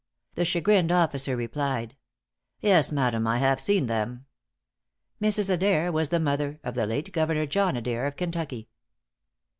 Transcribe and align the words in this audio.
The 0.33 0.45
chagrined 0.45 0.91
officer 0.91 1.35
replied, 1.37 1.95
"Yes, 2.59 2.91
madam, 2.91 3.27
I 3.27 3.37
have 3.37 3.59
seen 3.59 3.85
them." 3.85 4.25
Mrs. 5.21 5.47
Adair 5.51 5.91
was 5.91 6.09
the 6.09 6.19
mother 6.19 6.59
of 6.63 6.73
the 6.73 6.87
late 6.87 7.11
Governor 7.11 7.45
John 7.45 7.77
Adair 7.77 8.07
of 8.07 8.15
Kentucky. 8.15 8.67